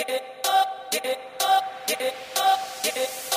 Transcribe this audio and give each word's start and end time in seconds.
get 0.00 0.08
it 0.08 0.22
up, 0.48 0.90
get 0.90 1.04
it 1.04 1.18
up, 1.44 1.64
get 1.86 2.00
it 2.00 2.14
up, 2.38 2.58
get 2.82 2.96
it 2.96 3.10
up. 3.26 3.29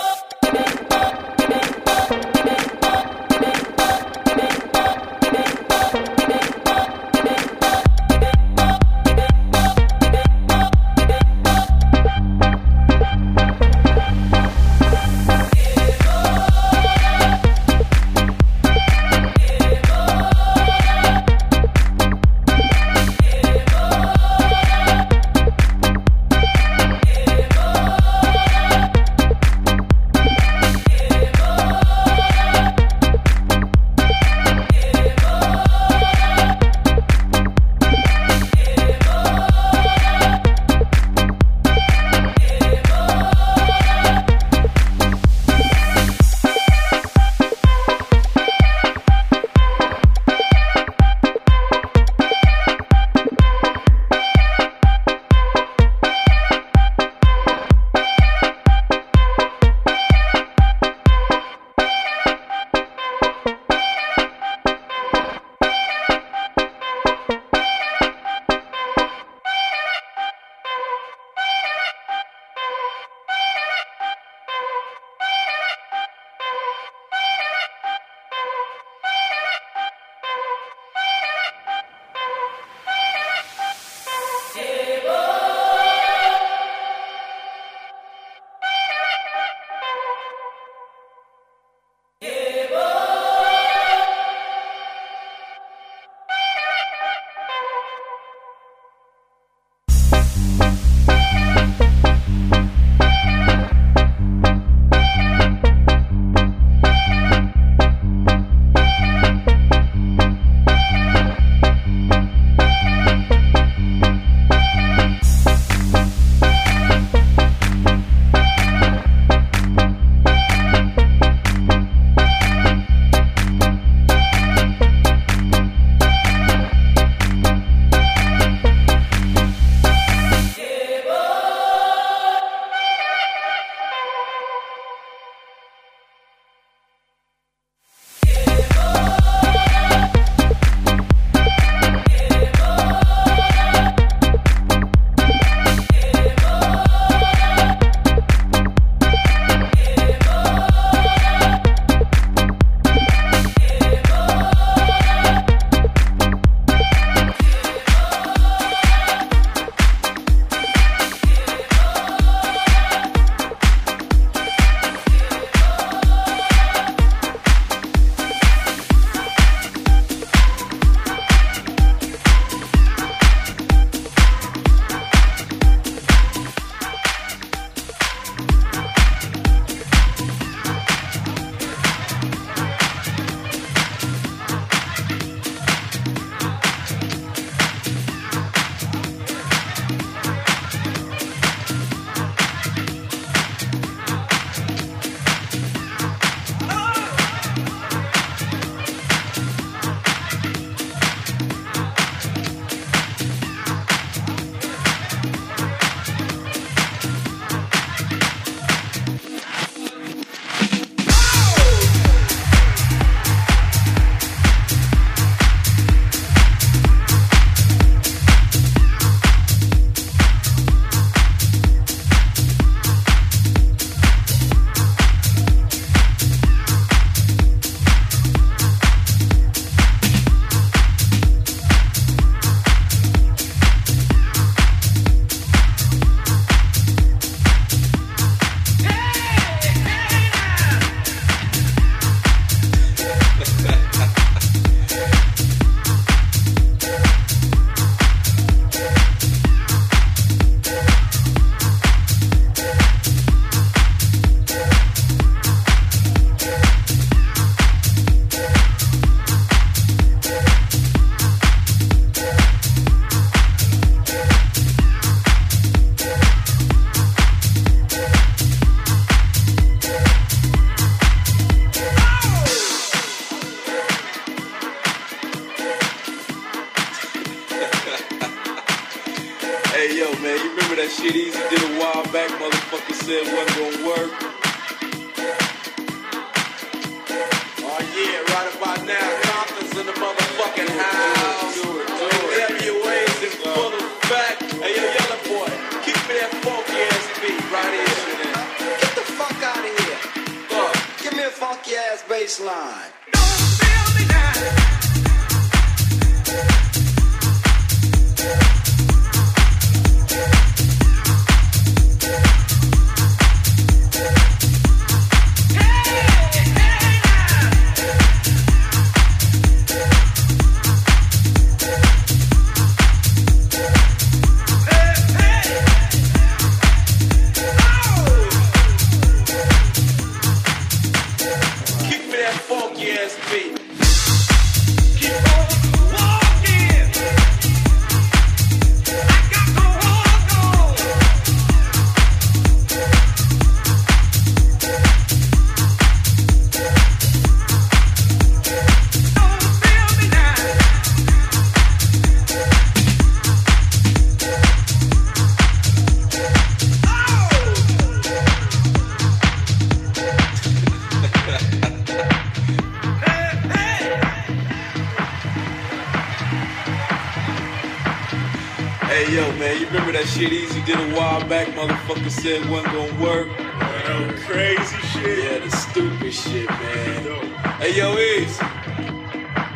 While 371.23 371.29
back? 371.29 371.47
Motherfucker 371.55 372.11
said 372.11 372.41
it 372.41 372.49
wasn't 372.49 372.73
gonna 372.73 373.01
work. 373.01 373.29
That 373.37 374.15
crazy 374.27 374.75
shit. 374.91 375.23
Yeah, 375.23 375.39
the 375.39 375.49
stupid 375.55 376.13
shit, 376.13 376.49
man. 376.49 377.31
Hey 377.61 377.77
yo, 377.77 377.95
Eazy. 377.95 378.43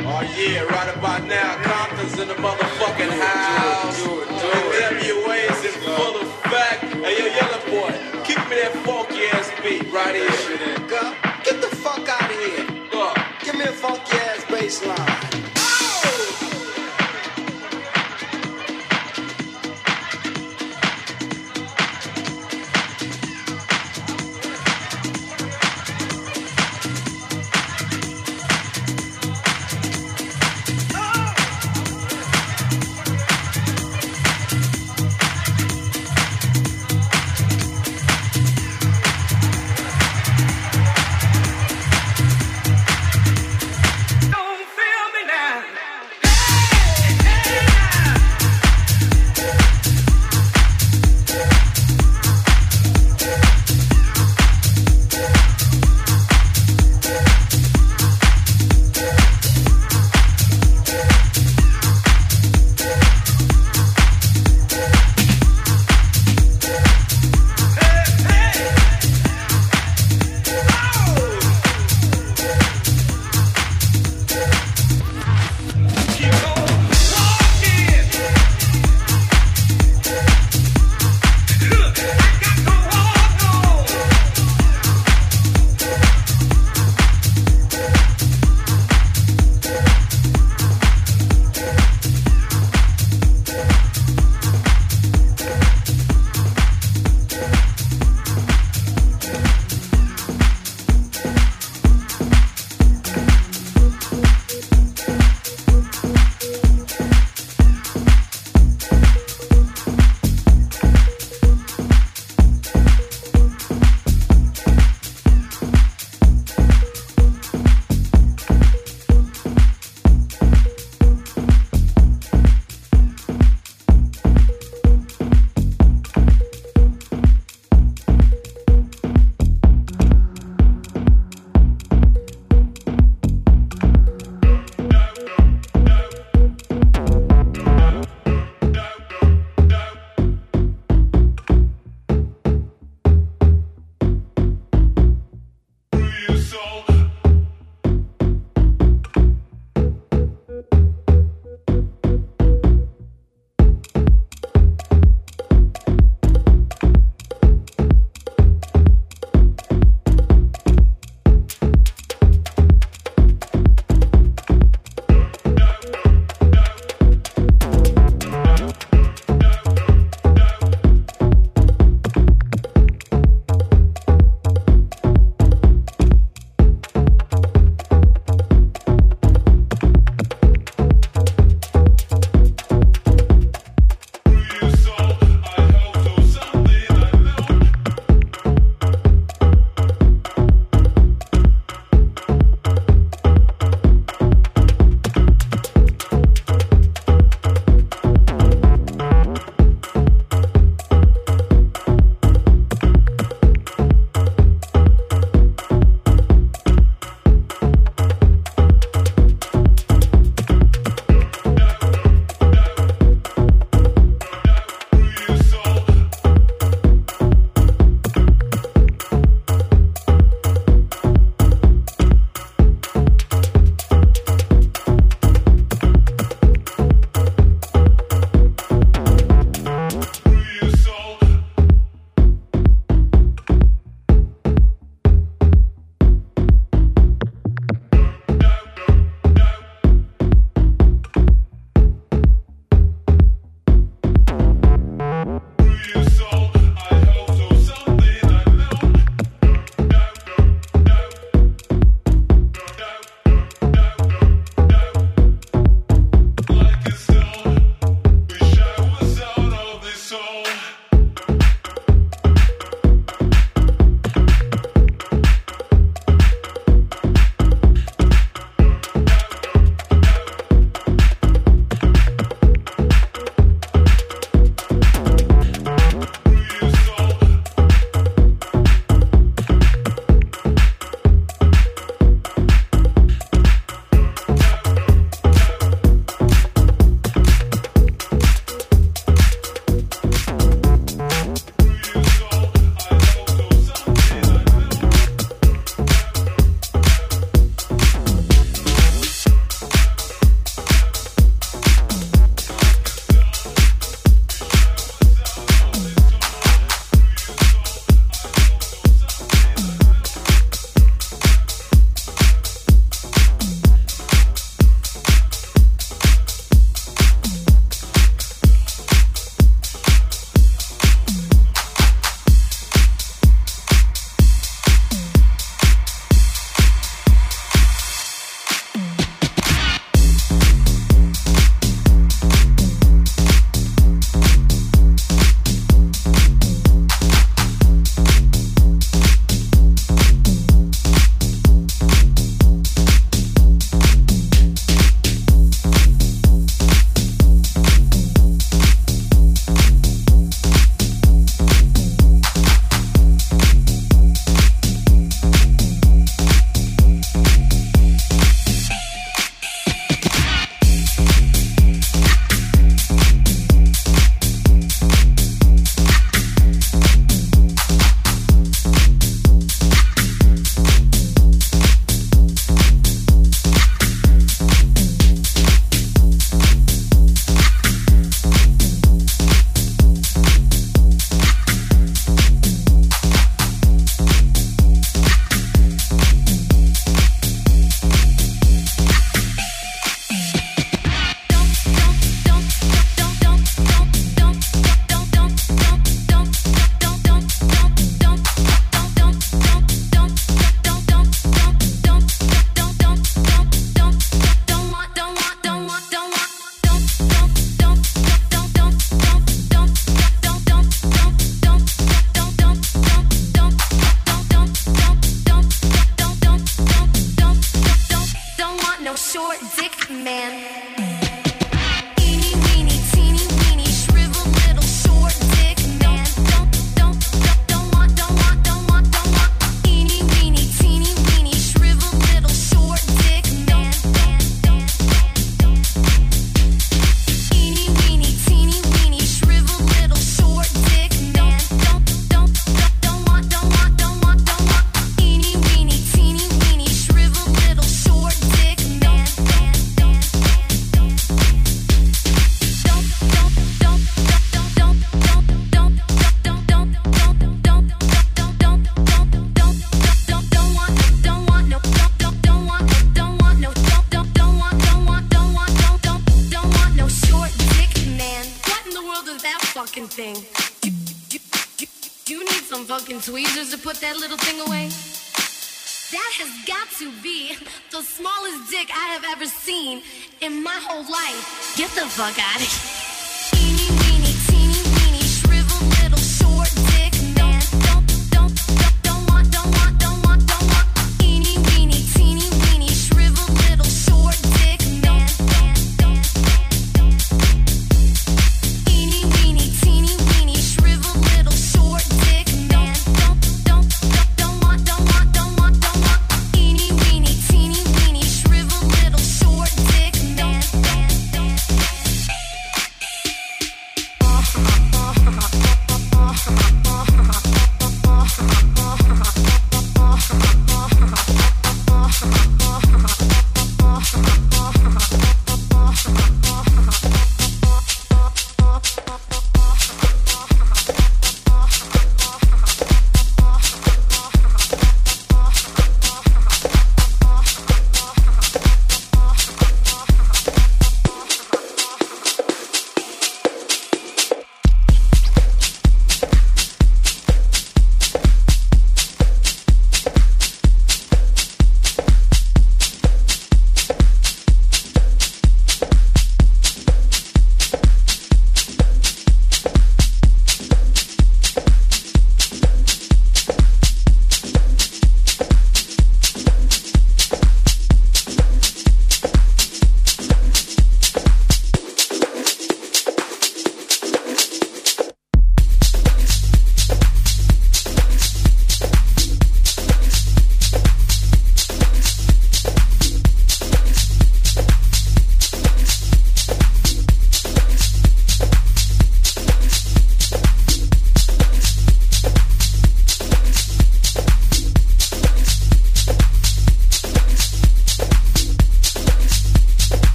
Oh 0.00 0.22
yeah, 0.38 0.62
right 0.62 0.96
about 0.96 1.24
now, 1.26 1.56
Compton's 1.62 2.18
in 2.18 2.28
the 2.28 2.34
motherfucking 2.34 3.12
house. 3.12 4.00
NWA's 4.00 5.64
in 5.66 5.72
full 5.84 6.20
effect. 6.22 6.82
Hey 7.04 7.18
yo, 7.18 7.26
Yella 7.26 7.60
boy, 7.68 7.92
keep 8.24 8.38
me 8.48 8.56
that 8.56 8.72
funky 8.86 9.26
ass 9.26 9.50
beat 9.62 9.92
right 9.92 10.14
here. 10.14 10.49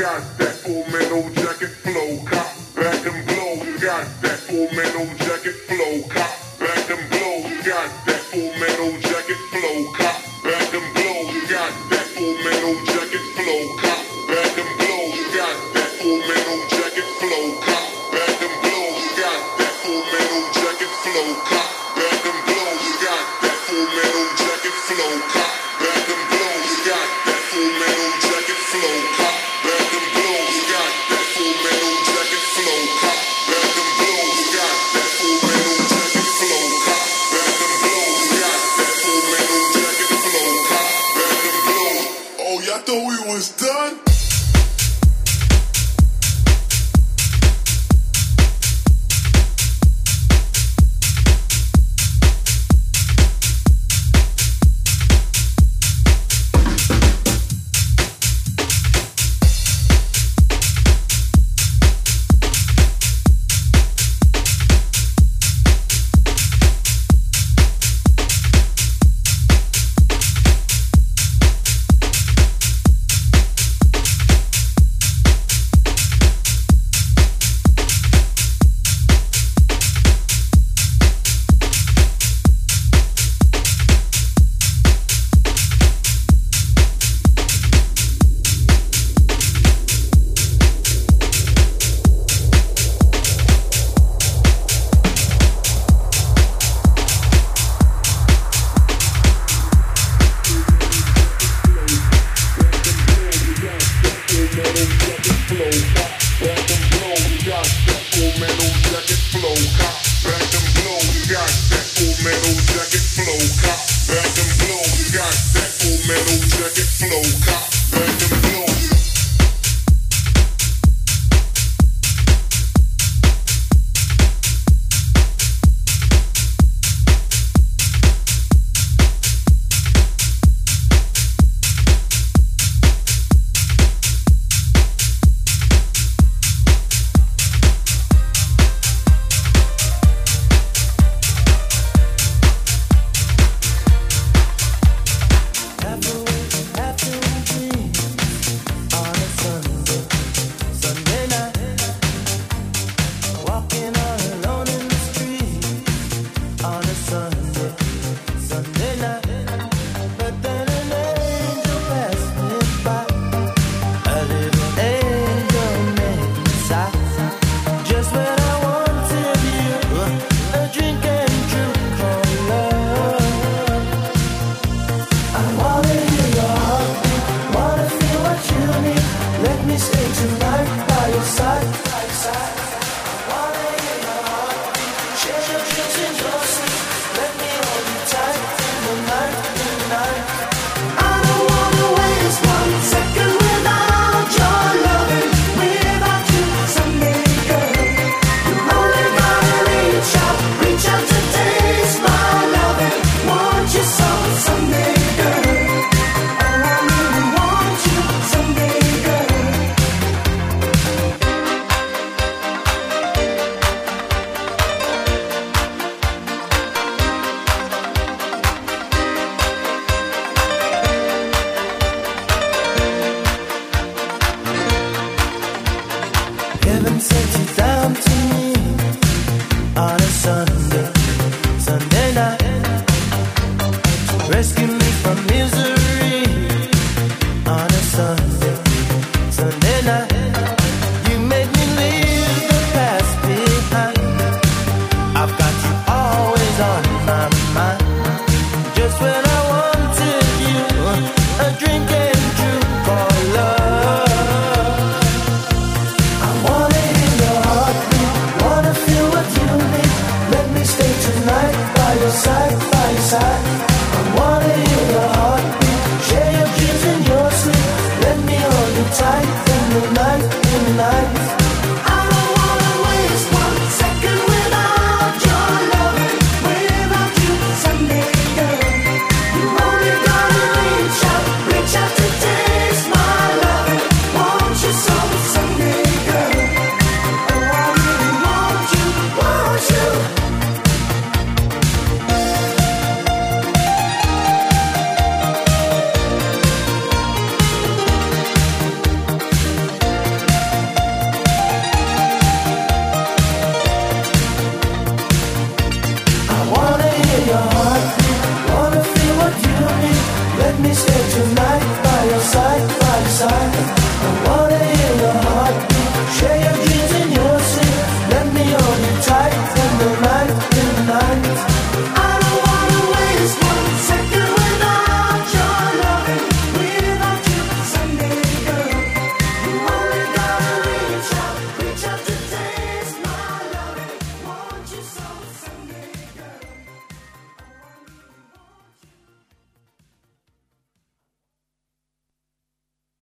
got 0.00 0.38
that 0.38 0.54
full 0.54 0.82
metal 0.86 1.28
jacket 1.34 1.68
flow, 1.84 2.24
cop 2.24 2.74
back 2.74 3.04
and 3.04 3.26
blow. 3.26 3.56
Got 3.80 4.06
that 4.22 4.38
full 4.48 4.66
metal 4.74 5.04
jacket 5.18 5.56
flow, 5.68 6.08
cop. 6.08 6.29